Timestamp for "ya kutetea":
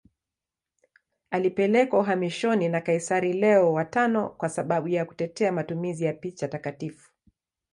4.87-5.51